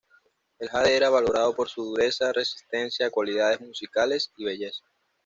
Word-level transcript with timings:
El 0.57 0.67
jade 0.67 0.97
era 0.97 1.11
valorado 1.11 1.55
por 1.55 1.69
su 1.69 1.83
dureza, 1.85 2.33
resistencia, 2.33 3.11
cualidades 3.11 3.61
musicales, 3.61 4.31
y 4.35 4.45
belleza. 4.45 4.83